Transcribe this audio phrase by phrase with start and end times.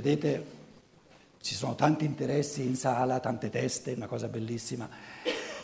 [0.00, 0.44] vedete,
[1.40, 4.88] ci sono tanti interessi in sala, tante teste, una cosa bellissima.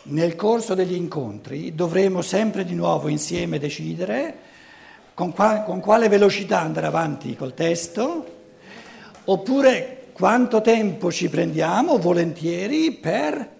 [0.05, 4.39] Nel corso degli incontri dovremo sempre di nuovo insieme decidere
[5.15, 8.27] con, qua, con quale velocità andare avanti col testo,
[9.25, 13.53] oppure quanto tempo ci prendiamo volentieri per...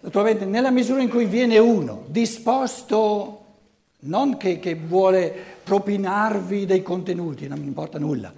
[0.00, 3.44] Naturalmente nella misura in cui viene uno disposto,
[4.00, 8.32] non che, che vuole propinarvi dei contenuti, non mi importa nulla,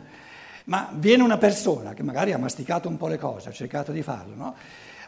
[0.65, 4.03] ma viene una persona che magari ha masticato un po' le cose, ha cercato di
[4.03, 4.55] farlo, no?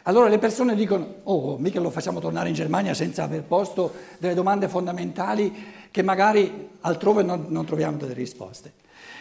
[0.03, 4.33] Allora le persone dicono, oh, mica lo facciamo tornare in Germania senza aver posto delle
[4.33, 5.53] domande fondamentali
[5.91, 8.71] che magari altrove non, non troviamo delle risposte.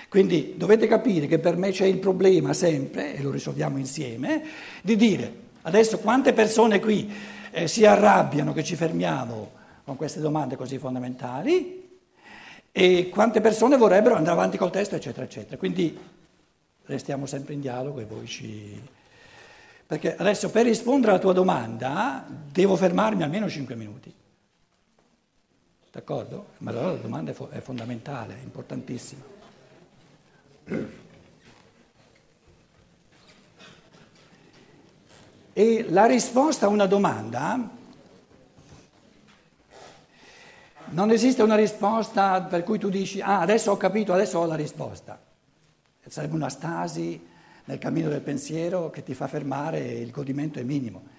[0.09, 4.45] Quindi dovete capire che per me c'è il problema sempre, e lo risolviamo insieme,
[4.81, 7.13] di dire adesso quante persone qui
[7.51, 9.51] eh, si arrabbiano che ci fermiamo
[9.85, 11.86] con queste domande così fondamentali
[12.79, 15.57] e quante persone vorrebbero andare avanti col testo, eccetera, eccetera.
[15.57, 15.99] Quindi
[16.85, 18.83] restiamo sempre in dialogo e voi ci
[19.87, 24.13] perché adesso per rispondere alla tua domanda devo fermarmi almeno 5 minuti.
[25.91, 26.49] D'accordo?
[26.59, 29.23] Ma allora la domanda è fondamentale, è importantissima.
[35.55, 37.71] E la risposta a una domanda,
[40.91, 44.55] non esiste una risposta per cui tu dici, ah adesso ho capito, adesso ho la
[44.55, 45.19] risposta.
[46.07, 47.21] Sarebbe una stasi
[47.65, 51.15] nel cammino del pensiero che ti fa fermare il godimento è minimo.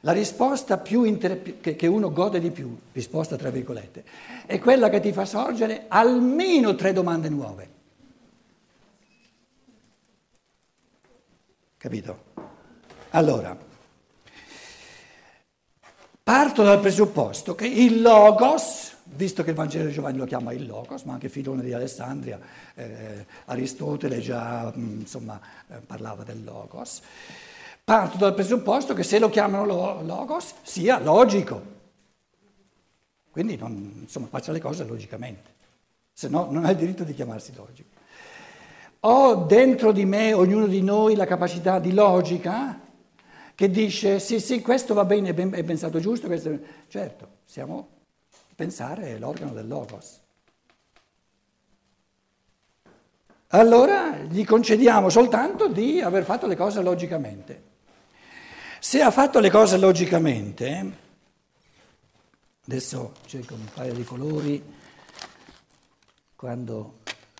[0.00, 4.04] La risposta inter- che uno gode di più, risposta tra virgolette,
[4.46, 7.72] è quella che ti fa sorgere almeno tre domande nuove.
[11.78, 12.22] Capito?
[13.10, 13.56] Allora,
[16.22, 20.66] parto dal presupposto che il logos visto che il Vangelo di Giovanni lo chiama il
[20.66, 22.38] Logos, ma anche Filone di Alessandria,
[22.74, 27.00] eh, Aristotele già mm, insomma, eh, parlava del Logos,
[27.82, 31.72] parto dal presupposto che se lo chiamano Logos sia logico.
[33.30, 35.50] Quindi non, insomma, faccia le cose logicamente,
[36.12, 37.90] se no non ha il diritto di chiamarsi logico.
[39.00, 42.80] Ho dentro di me, ognuno di noi, la capacità di logica
[43.54, 46.58] che dice sì, sì, questo va bene, è pensato giusto, questo...
[46.88, 47.93] certo, siamo
[48.54, 50.20] Pensare è l'organo del logos.
[53.48, 57.72] Allora gli concediamo soltanto di aver fatto le cose logicamente.
[58.80, 60.92] Se ha fatto le cose logicamente,
[62.66, 64.62] adesso cerco un paio di colori,
[66.36, 66.98] quando,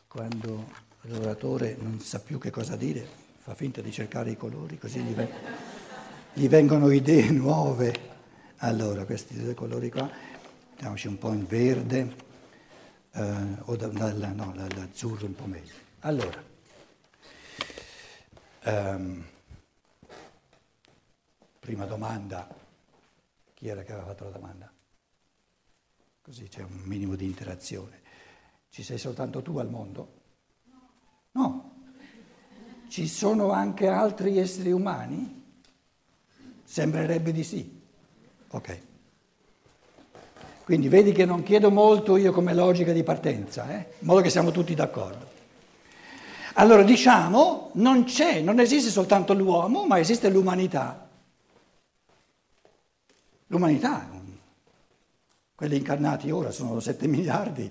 [0.09, 0.71] quando
[1.03, 3.07] l'oratore non sa più che cosa dire,
[3.39, 5.15] fa finta di cercare i colori, così gli,
[6.33, 8.13] gli vengono idee nuove.
[8.59, 10.09] Allora, questi due colori qua
[10.85, 12.15] mettiamoci un po' in verde
[13.13, 15.73] eh, o da, da, no, l'azzurro un po' meglio.
[16.01, 16.45] Allora,
[18.61, 19.25] ehm,
[21.59, 22.47] prima domanda,
[23.55, 24.73] chi era che aveva fatto la domanda?
[26.21, 28.03] Così c'è un minimo di interazione.
[28.69, 30.21] Ci sei soltanto tu al mondo?
[31.33, 31.73] No.
[32.89, 35.57] Ci sono anche altri esseri umani?
[36.63, 37.83] Sembrerebbe di sì.
[38.49, 38.93] Ok.
[40.65, 43.87] Quindi vedi che non chiedo molto io come logica di partenza, eh?
[43.99, 45.33] in modo che siamo tutti d'accordo.
[46.55, 51.07] Allora diciamo, non c'è, non esiste soltanto l'uomo, ma esiste l'umanità.
[53.49, 54.09] L'umanità,
[55.55, 57.71] quelli incarnati ora sono 7 miliardi,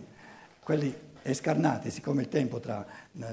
[0.59, 3.23] quelli escarnati, siccome il tempo tra eh,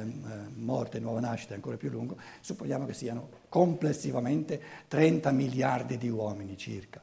[0.54, 6.08] morte e nuova nascita è ancora più lungo, supponiamo che siano complessivamente 30 miliardi di
[6.08, 7.02] uomini circa.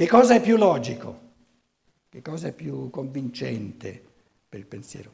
[0.00, 1.18] Che cosa è più logico?
[2.08, 4.02] Che cosa è più convincente
[4.48, 5.10] per il pensiero?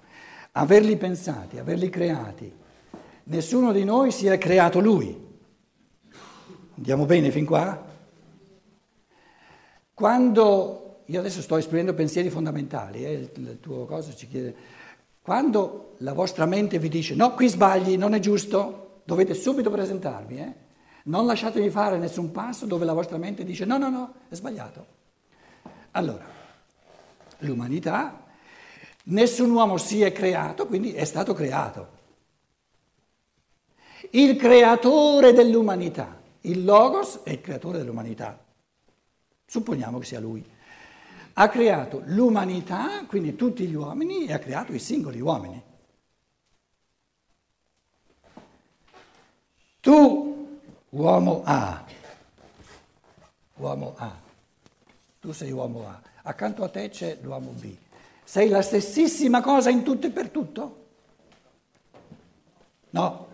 [0.53, 2.55] Averli pensati, averli creati.
[3.25, 5.13] Nessuno di noi si è creato lui.
[6.77, 7.85] Andiamo bene fin qua?
[9.93, 14.55] Quando, io adesso sto esprimendo pensieri fondamentali, eh, il, tuo cosa ci chiede,
[15.21, 20.37] quando la vostra mente vi dice no, qui sbagli, non è giusto, dovete subito presentarvi,
[20.37, 20.66] eh?
[21.07, 24.87] Non lasciatevi fare nessun passo dove la vostra mente dice no, no, no, è sbagliato.
[25.93, 26.25] Allora,
[27.39, 28.25] l'umanità,
[29.05, 31.95] nessun uomo si è creato, quindi è stato creato.
[34.11, 38.45] Il creatore dell'umanità, il Logos è il creatore dell'umanità.
[39.47, 40.45] Supponiamo che sia lui.
[41.35, 45.63] Ha creato l'umanità, quindi tutti gli uomini, e ha creato i singoli uomini.
[49.81, 50.26] Tu
[50.97, 51.85] Uomo A.
[53.57, 54.17] Uomo A.
[55.21, 56.01] Tu sei uomo A.
[56.23, 57.77] accanto a te c'è l'uomo B.
[58.25, 60.87] Sei la stessissima cosa in tutto e per tutto?
[62.91, 63.29] No.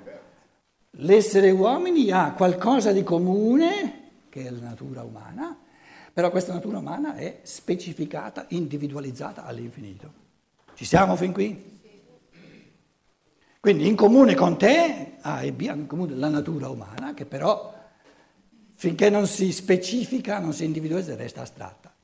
[0.97, 5.56] L'essere uomini ha qualcosa di comune, che è la natura umana,
[6.12, 10.12] però questa natura umana è specificata, individualizzata all'infinito.
[10.75, 11.81] Ci siamo fin qui?
[13.62, 17.26] Quindi in comune con te A e B hanno in comune la natura umana, che
[17.26, 17.73] però
[18.75, 21.94] finché non si specifica, non si individualizza, resta astratta.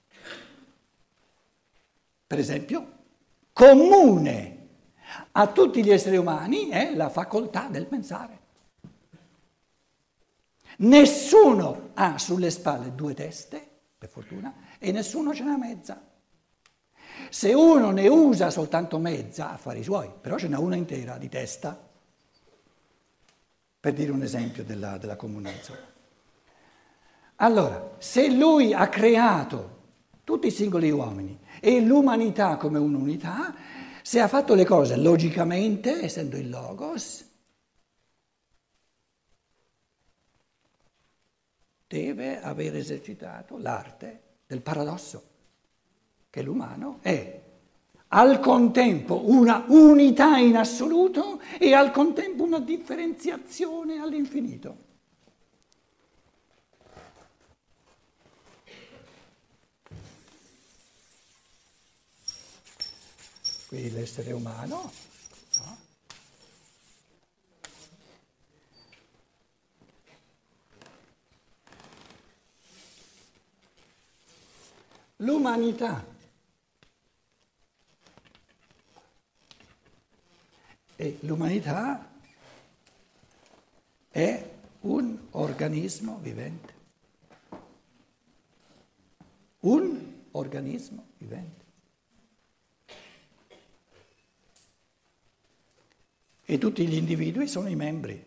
[2.28, 2.92] Per esempio,
[3.52, 4.68] comune
[5.32, 8.38] a tutti gli esseri umani è la facoltà del pensare.
[10.76, 13.68] Nessuno ha sulle spalle due teste,
[13.98, 16.07] per fortuna, e nessuno ce n'ha mezza.
[17.30, 21.78] Se uno ne usa soltanto mezza, affari suoi, però ce n'è una intera di testa,
[23.80, 25.96] per dire un esempio della, della comunicazione.
[27.36, 29.76] Allora, se lui ha creato
[30.24, 33.54] tutti i singoli uomini e l'umanità come un'unità,
[34.02, 37.24] se ha fatto le cose logicamente, essendo il logos,
[41.86, 45.36] deve aver esercitato l'arte del paradosso
[46.30, 47.38] che l'umano è
[48.08, 54.86] al contempo una unità in assoluto e al contempo una differenziazione all'infinito.
[63.68, 64.90] Qui l'essere umano.
[65.58, 65.78] No?
[75.16, 76.16] L'umanità.
[81.00, 82.10] E l'umanità
[84.08, 84.50] è
[84.80, 86.74] un organismo vivente.
[89.60, 91.64] Un organismo vivente.
[96.44, 98.26] E tutti gli individui sono i membri.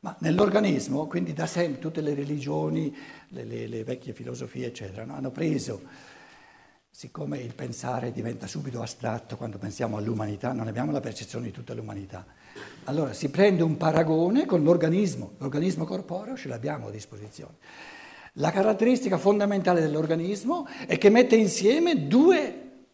[0.00, 2.92] Ma nell'organismo, quindi da sempre, tutte le religioni,
[3.28, 5.14] le, le, le vecchie filosofie, eccetera, no?
[5.14, 6.16] hanno preso
[6.98, 11.72] siccome il pensare diventa subito astratto quando pensiamo all'umanità, non abbiamo la percezione di tutta
[11.72, 12.26] l'umanità.
[12.86, 17.54] Allora si prende un paragone con l'organismo, l'organismo corporeo ce l'abbiamo a disposizione.
[18.32, 22.86] La caratteristica fondamentale dell'organismo è che mette insieme due,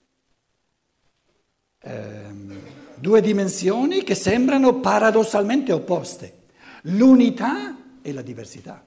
[1.81, 2.59] ehm,
[2.97, 6.43] due dimensioni che sembrano paradossalmente opposte,
[6.83, 8.85] l'unità e la diversità.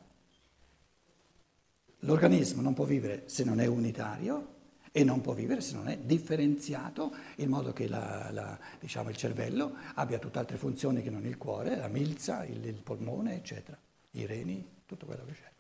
[2.02, 4.52] L'organismo non può vivere se non è unitario
[4.92, 9.18] e non può vivere se non è differenziato in modo che la, la, diciamo, il
[9.18, 13.78] cervello abbia tutt'altre funzioni che non il cuore, la milza, il, il polmone, eccetera,
[14.12, 15.52] i reni, tutto quello che c'è.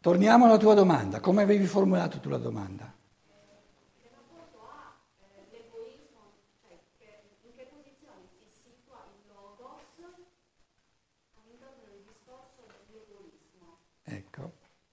[0.00, 3.01] Torniamo alla tua domanda, come avevi formulato tu la domanda?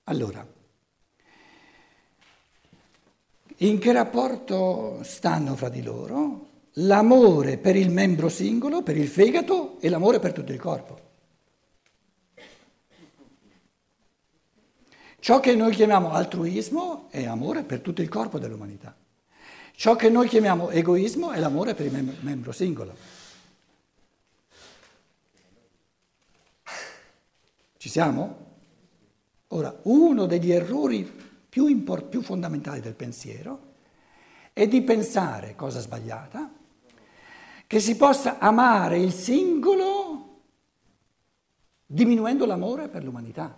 [0.09, 0.43] Allora,
[3.57, 9.79] in che rapporto stanno fra di loro l'amore per il membro singolo, per il fegato
[9.79, 10.99] e l'amore per tutto il corpo?
[15.19, 18.95] Ciò che noi chiamiamo altruismo è amore per tutto il corpo dell'umanità.
[19.75, 22.95] Ciò che noi chiamiamo egoismo è l'amore per il mem- membro singolo.
[27.77, 28.48] Ci siamo?
[29.49, 31.03] Ora, uno degli errori
[31.49, 33.67] più, import- più fondamentali del pensiero
[34.53, 36.51] è di pensare, cosa sbagliata,
[37.65, 40.41] che si possa amare il singolo
[41.85, 43.57] diminuendo l'amore per l'umanità,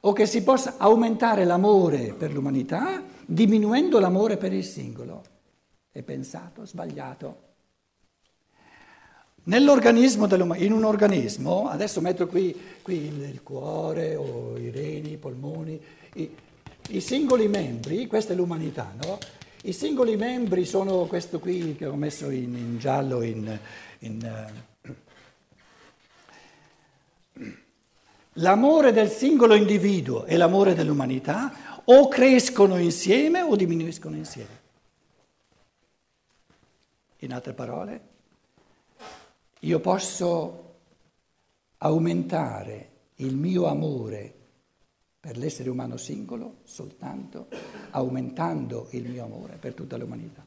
[0.00, 5.22] o che si possa aumentare l'amore per l'umanità diminuendo l'amore per il singolo.
[5.90, 7.48] È pensato, sbagliato.
[9.42, 15.16] Nell'organismo dell'umanità, in un organismo, adesso metto qui, qui il, cuore o i reni, i
[15.16, 15.80] polmoni,
[16.14, 16.36] i,
[16.90, 19.18] i singoli membri, questa è l'umanità, no?
[19.62, 23.58] I singoli membri sono questo qui che ho messo in, in giallo in,
[24.00, 24.50] in
[24.84, 24.92] uh,
[28.34, 34.58] l'amore del singolo individuo e l'amore dell'umanità o crescono insieme o diminuiscono insieme.
[37.18, 38.09] In altre parole,
[39.60, 40.74] io posso
[41.78, 44.34] aumentare il mio amore
[45.20, 47.48] per l'essere umano singolo soltanto
[47.90, 50.46] aumentando il mio amore per tutta l'umanità.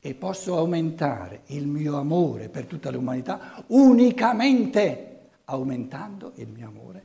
[0.00, 7.04] e posso aumentare il mio amore per tutta l'umanità unicamente aumentando il mio amore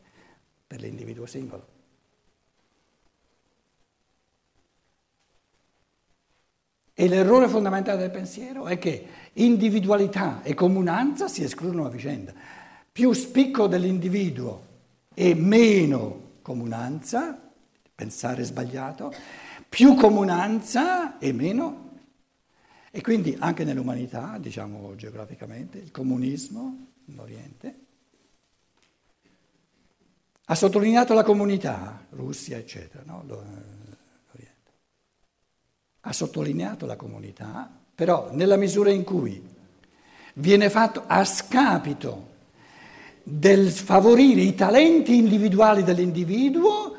[0.66, 1.76] per l'individuo singolo.
[7.00, 12.34] E l'errore fondamentale del pensiero è che individualità e comunanza si escludono a vicenda.
[12.92, 14.63] Più spicco dell'individuo
[15.13, 17.39] e meno comunanza,
[17.94, 19.13] pensare sbagliato,
[19.70, 21.92] più comunanza e meno.
[22.89, 27.80] E quindi anche nell'umanità, diciamo geograficamente, il comunismo in Oriente
[30.46, 33.24] ha sottolineato la comunità, Russia, eccetera, no?
[36.07, 39.43] Ha sottolineato la comunità, però nella misura in cui
[40.35, 42.35] viene fatto a scapito
[43.23, 46.95] del favorire i talenti individuali dell'individuo,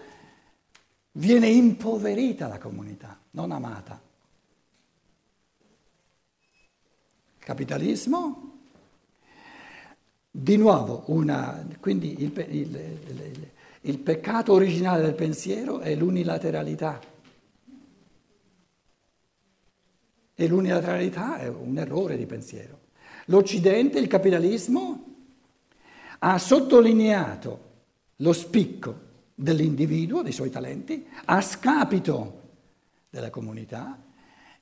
[1.12, 3.98] viene impoverita la comunità, non amata.
[7.38, 8.58] Capitalismo,
[10.30, 13.50] di nuovo, una, quindi il, il, il,
[13.80, 17.16] il peccato originale del pensiero è l'unilateralità.
[20.40, 22.78] E l'unilateralità è un errore di pensiero.
[23.26, 25.16] L'Occidente, il capitalismo,
[26.21, 27.66] ha sottolineato
[28.18, 32.42] lo spicco dell'individuo, dei suoi talenti, a scapito
[33.11, 34.00] della comunità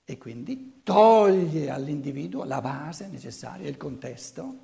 [0.02, 4.58] e quindi toglie all'individuo la base necessaria, il contesto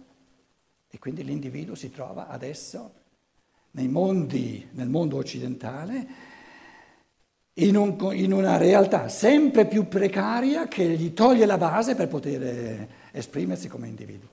[0.89, 2.95] e quindi l'individuo si trova adesso
[3.73, 6.07] mondi, nel mondo occidentale
[7.55, 12.89] in, un, in, una realtà sempre più precaria che gli toglie la base per poter
[13.11, 14.31] esprimersi come individuo.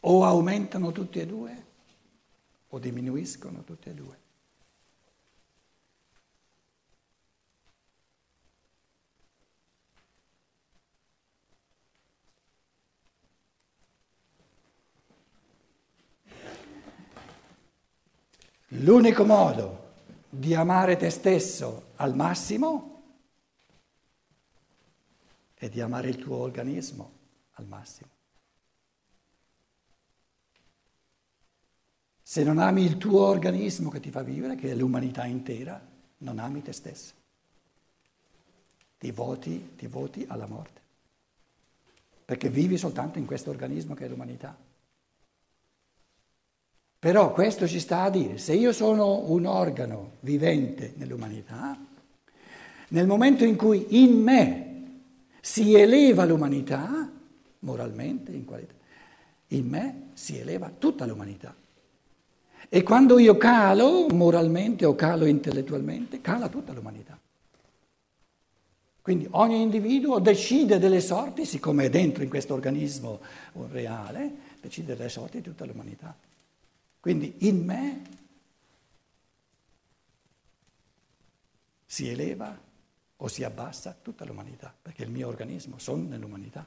[0.00, 1.64] O aumentano tutti e due
[2.68, 4.29] o diminuiscono tutti e due.
[18.80, 19.88] L'unico modo
[20.30, 23.02] di amare te stesso al massimo
[25.54, 27.10] è di amare il tuo organismo
[27.52, 28.08] al massimo.
[32.22, 35.78] Se non ami il tuo organismo che ti fa vivere, che è l'umanità intera,
[36.18, 37.12] non ami te stesso.
[38.96, 40.80] Ti voti, ti voti alla morte.
[42.24, 44.56] Perché vivi soltanto in questo organismo che è l'umanità.
[47.00, 51.74] Però questo ci sta a dire, se io sono un organo vivente nell'umanità,
[52.88, 54.70] nel momento in cui in me
[55.40, 57.10] si eleva l'umanità,
[57.60, 58.74] moralmente, in qualità,
[59.48, 61.54] in me si eleva tutta l'umanità.
[62.68, 67.18] E quando io calo moralmente o calo intellettualmente, cala tutta l'umanità.
[69.00, 73.20] Quindi ogni individuo decide delle sorti, siccome è dentro in questo organismo
[73.70, 74.30] reale,
[74.60, 76.14] decide delle sorti di tutta l'umanità.
[77.00, 78.02] Quindi in me
[81.86, 82.56] si eleva
[83.16, 86.66] o si abbassa tutta l'umanità, perché il mio organismo sono nell'umanità.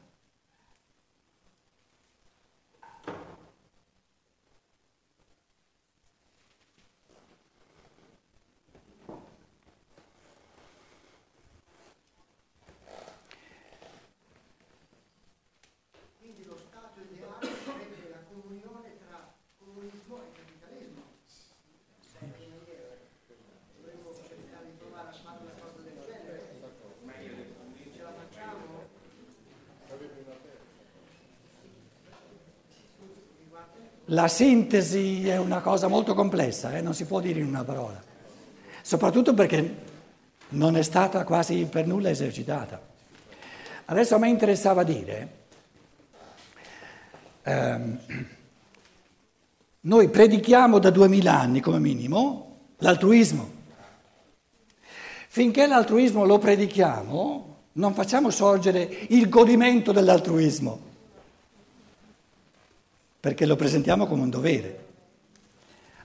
[34.14, 36.82] La sintesi è una cosa molto complessa, eh?
[36.82, 38.00] non si può dire in una parola,
[38.84, 39.76] soprattutto perché
[40.50, 42.80] non è stata quasi per nulla esercitata.
[43.86, 45.30] Adesso a me interessava dire,
[47.42, 48.00] ehm,
[49.82, 53.50] noi predichiamo da duemila anni come minimo l'altruismo.
[55.28, 60.92] Finché l'altruismo lo predichiamo, non facciamo sorgere il godimento dell'altruismo
[63.24, 64.86] perché lo presentiamo come un dovere.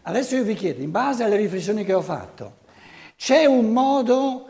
[0.03, 2.59] Adesso io vi chiedo, in base alle riflessioni che ho fatto,
[3.17, 4.47] c'è un modo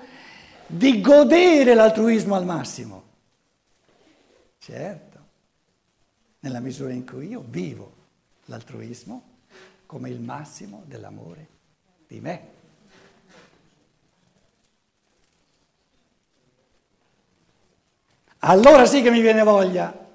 [0.67, 3.03] di godere l'altruismo al massimo?
[4.59, 5.19] Certo,
[6.41, 7.91] nella misura in cui io vivo
[8.45, 9.23] l'altruismo
[9.87, 11.47] come il massimo dell'amore
[12.07, 12.49] di me.
[18.41, 20.08] Allora sì che mi viene voglia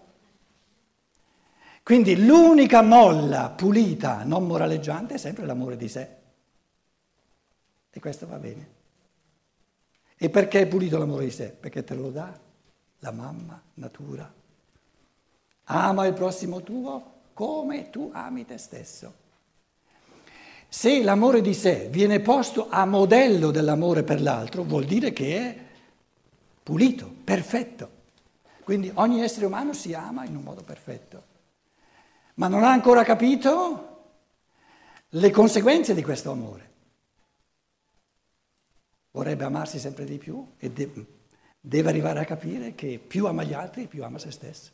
[1.83, 6.09] quindi l'unica molla pulita, non moraleggiante, è sempre l'amore di sé.
[7.91, 8.71] E questo va bene.
[10.15, 11.49] E perché è pulito l'amore di sé?
[11.49, 12.39] Perché te lo dà
[12.99, 14.31] la mamma natura.
[15.65, 19.21] Ama il prossimo tuo come tu ami te stesso.
[20.69, 25.57] Se l'amore di sé viene posto a modello dell'amore per l'altro, vuol dire che è
[26.63, 27.89] pulito, perfetto.
[28.63, 31.31] Quindi ogni essere umano si ama in un modo perfetto.
[32.35, 33.91] Ma non ha ancora capito
[35.09, 36.71] le conseguenze di questo amore.
[39.11, 41.05] Vorrebbe amarsi sempre di più e de-
[41.59, 44.71] deve arrivare a capire che più ama gli altri, più ama se stesso.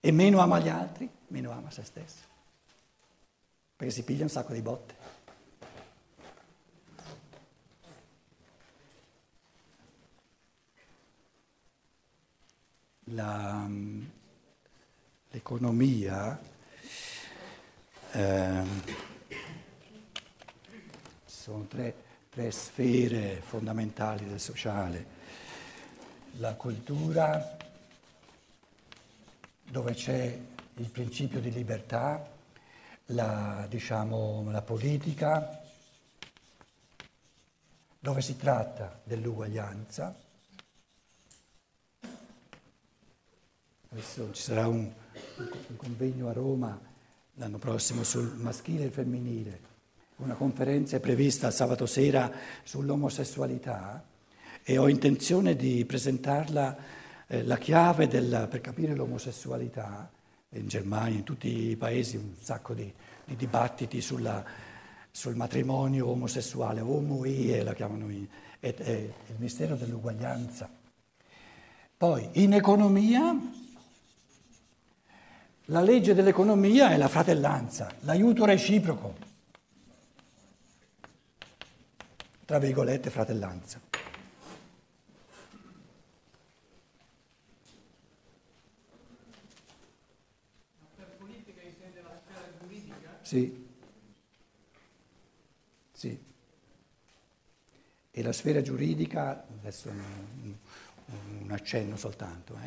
[0.00, 2.24] E meno ama gli altri, meno ama se stesso.
[3.76, 4.94] Perché si piglia un sacco di botte.
[13.12, 13.68] La,
[15.30, 16.38] l'economia
[18.12, 18.62] eh,
[21.24, 21.94] sono tre,
[22.28, 25.18] tre sfere fondamentali del sociale.
[26.38, 27.56] La cultura,
[29.62, 30.38] dove c'è
[30.74, 32.28] il principio di libertà,
[33.06, 35.60] la, diciamo, la politica,
[37.98, 40.14] dove si tratta dell'uguaglianza.
[43.92, 44.90] Adesso ci sarà un,
[45.40, 46.78] un convegno a Roma
[47.34, 49.68] l'anno prossimo sul maschile e il femminile.
[50.16, 52.30] Una conferenza è prevista sabato sera
[52.62, 54.04] sull'omosessualità
[54.62, 56.76] e ho intenzione di presentarla,
[57.26, 60.10] eh, la chiave della, per capire l'omosessualità.
[60.54, 62.92] In Germania, in tutti i paesi, un sacco di,
[63.24, 64.44] di dibattiti sulla,
[65.10, 68.08] sul matrimonio omosessuale, omo-ie la chiamano,
[68.58, 70.68] è, è il mistero dell'uguaglianza.
[71.96, 73.38] Poi in economia
[75.70, 79.28] la legge dell'economia è la fratellanza, l'aiuto reciproco.
[82.44, 83.80] Tra virgolette, fratellanza.
[93.22, 93.68] Sì.
[95.92, 96.24] Sì.
[98.10, 100.54] E la sfera giuridica, adesso un,
[101.42, 102.58] un accenno soltanto,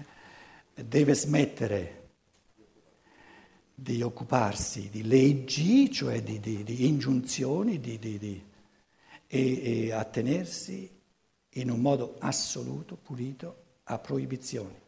[0.73, 2.02] eh, deve smettere
[3.73, 8.43] di occuparsi di leggi, cioè di, di, di ingiunzioni, di,
[9.27, 10.89] e, e attenersi
[11.55, 14.81] in un modo assoluto, pulito, a proibizioni.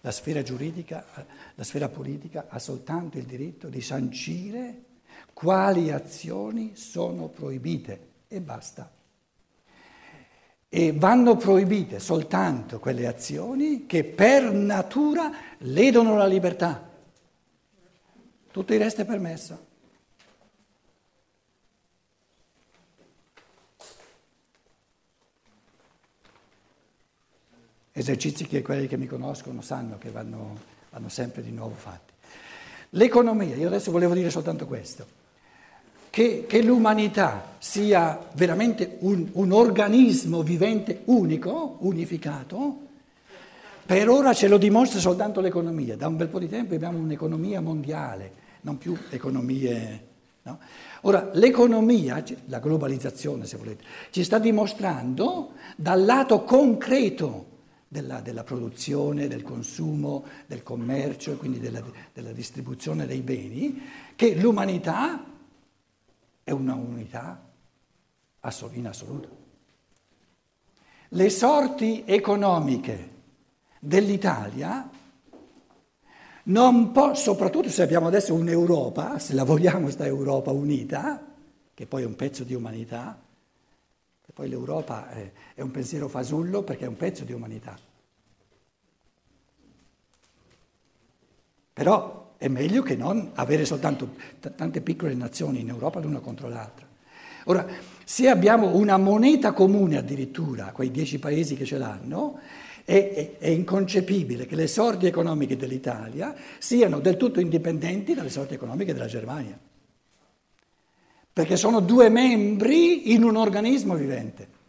[0.00, 1.04] La sfera giuridica,
[1.54, 4.82] la sfera politica ha soltanto il diritto di sancire
[5.32, 8.90] quali azioni sono proibite e basta.
[10.68, 16.90] E vanno proibite soltanto quelle azioni che per natura ledono la libertà.
[18.52, 19.70] Tutto il resto è permesso.
[27.92, 30.58] Esercizi che quelli che mi conoscono sanno che vanno,
[30.90, 32.12] vanno sempre di nuovo fatti.
[32.90, 35.06] L'economia, io adesso volevo dire soltanto questo,
[36.10, 42.80] che, che l'umanità sia veramente un, un organismo vivente unico, unificato,
[43.86, 45.96] per ora ce lo dimostra soltanto l'economia.
[45.96, 50.08] Da un bel po' di tempo abbiamo un'economia mondiale non più economie.
[50.42, 50.58] No?
[51.02, 57.50] Ora, l'economia, la globalizzazione se volete, ci sta dimostrando dal lato concreto
[57.88, 63.82] della, della produzione, del consumo, del commercio e quindi della, della distribuzione dei beni,
[64.16, 65.24] che l'umanità
[66.42, 67.50] è una unità
[68.72, 69.40] in assoluto.
[71.08, 73.10] Le sorti economiche
[73.78, 74.88] dell'Italia
[76.92, 81.24] può, soprattutto se abbiamo adesso un'Europa, se la vogliamo questa Europa unita,
[81.74, 83.20] che poi è un pezzo di umanità,
[84.26, 87.78] e poi l'Europa è, è un pensiero fasullo perché è un pezzo di umanità.
[91.72, 96.48] Però è meglio che non avere soltanto t- tante piccole nazioni in Europa l'una contro
[96.48, 96.86] l'altra.
[97.44, 97.66] Ora,
[98.04, 102.38] se abbiamo una moneta comune addirittura, quei dieci paesi che ce l'hanno,
[102.84, 108.92] è, è, inconcepibile che le sorti economiche dell'Italia siano del tutto indipendenti dalle sorti economiche
[108.92, 109.58] della Germania,
[111.32, 114.60] perché sono due membri in un organismo vivente.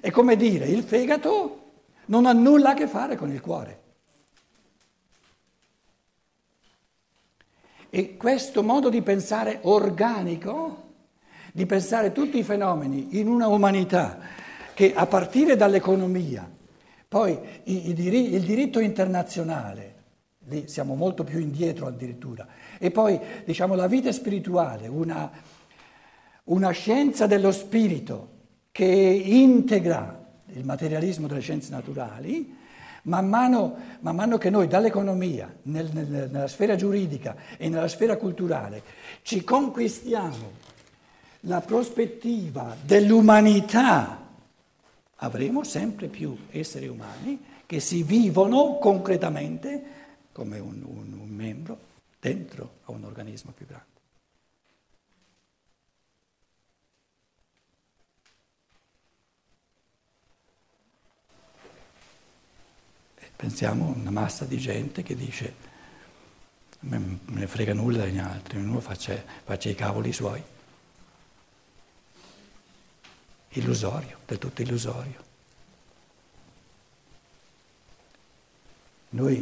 [0.00, 1.60] È come dire il fegato
[2.06, 3.82] non ha nulla a che fare con il cuore.
[7.90, 10.82] E questo modo di pensare organico,
[11.52, 14.18] di pensare tutti i fenomeni in una umanità
[14.74, 16.50] che a partire dall'economia
[17.14, 19.94] poi il diritto internazionale,
[20.48, 22.44] lì siamo molto più indietro addirittura,
[22.76, 25.30] e poi diciamo la vita spirituale, una,
[26.46, 28.30] una scienza dello spirito
[28.72, 32.52] che integra il materialismo delle scienze naturali,
[33.02, 38.16] man mano, man mano che noi dall'economia, nel, nel, nella sfera giuridica e nella sfera
[38.16, 38.82] culturale
[39.22, 40.50] ci conquistiamo
[41.42, 44.23] la prospettiva dell'umanità,
[45.16, 49.82] avremo sempre più esseri umani che si vivono concretamente
[50.32, 51.78] come un, un, un membro
[52.18, 53.92] dentro a un organismo più grande.
[63.36, 65.72] Pensiamo a una massa di gente che dice
[66.80, 70.42] me ne frega nulla degli altri, ognuno faccia, faccia i cavoli suoi.
[73.56, 75.22] Illusorio, del tutto illusorio.
[79.10, 79.36] Noi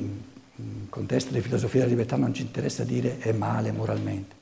[0.57, 4.35] in contesto di filosofia della libertà non ci interessa dire è male moralmente,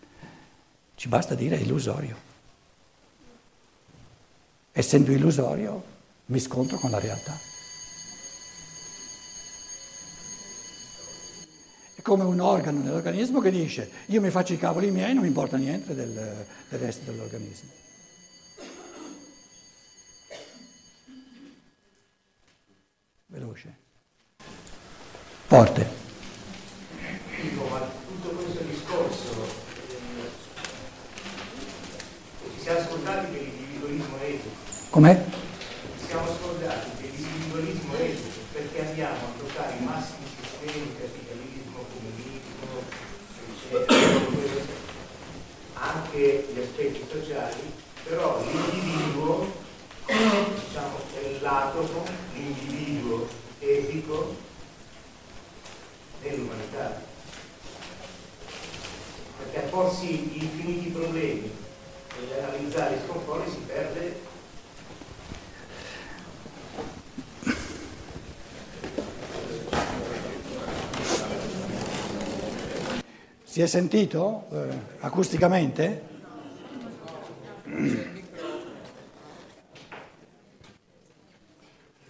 [0.96, 2.28] ci basta dire è illusorio.
[4.72, 5.84] Essendo illusorio
[6.26, 7.38] mi scontro con la realtà.
[11.94, 15.28] È come un organo nell'organismo che dice io mi faccio i cavoli miei, non mi
[15.28, 17.70] importa niente del, del resto dell'organismo.
[23.40, 23.74] Veloce.
[25.46, 25.88] Forte.
[27.40, 29.46] Dico, ma tutto questo discorso
[29.88, 30.30] eh,
[32.54, 34.50] ci siamo scordati che l'individualismo è etico.
[34.90, 35.24] Com'è?
[36.00, 41.84] Ci siamo scordati che l'individualismo è etico perché andiamo a toccare i massimi sistemi, capitalismo,
[41.94, 42.68] comunismo,
[43.56, 44.64] eccetera,
[45.72, 47.72] anche gli aspetti sociali,
[48.04, 49.50] però l'individuo,
[50.04, 53.28] diciamo, è l'atomo, l'individuo
[53.60, 54.34] etico
[56.22, 57.02] dell'umanità.
[59.38, 61.50] Perché a porsi infiniti problemi
[62.18, 64.28] e analizzare i sconforti si perde
[73.60, 74.56] Si è sentito eh,
[75.00, 76.09] acusticamente?